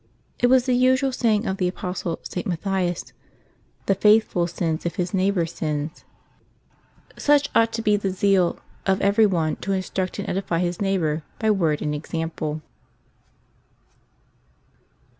[0.39, 2.47] It was the usual saying of the apostle St.
[2.47, 3.13] Matthias,''
[3.85, 6.05] The faithful sins if his neighbor sins."
[7.17, 11.21] Such ought to be the zeal of every one to instruct and edify his neighbor
[11.37, 12.63] by word and example.